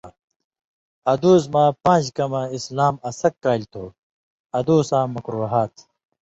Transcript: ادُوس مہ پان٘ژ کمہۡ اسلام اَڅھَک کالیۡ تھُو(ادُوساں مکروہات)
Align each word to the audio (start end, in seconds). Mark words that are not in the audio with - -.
ادُوس 1.11 1.43
مہ 1.53 1.63
پان٘ژ 1.83 2.05
کمہۡ 2.17 2.51
اسلام 2.55 2.95
اَڅھَک 3.07 3.33
کالیۡ 3.43 3.69
تھُو(ادُوساں 3.71 5.05
مکروہات) 5.13 5.73